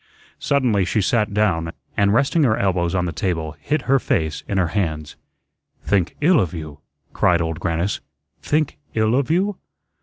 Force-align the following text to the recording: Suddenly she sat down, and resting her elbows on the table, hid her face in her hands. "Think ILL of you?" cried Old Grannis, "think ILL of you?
Suddenly 0.39 0.83
she 0.83 0.99
sat 0.99 1.31
down, 1.31 1.73
and 1.95 2.11
resting 2.11 2.41
her 2.43 2.57
elbows 2.57 2.95
on 2.95 3.05
the 3.05 3.11
table, 3.11 3.55
hid 3.59 3.83
her 3.83 3.99
face 3.99 4.41
in 4.47 4.57
her 4.57 4.69
hands. 4.69 5.15
"Think 5.83 6.15
ILL 6.21 6.39
of 6.39 6.55
you?" 6.55 6.79
cried 7.13 7.39
Old 7.39 7.59
Grannis, 7.59 7.99
"think 8.41 8.79
ILL 8.95 9.13
of 9.13 9.29
you? 9.29 9.57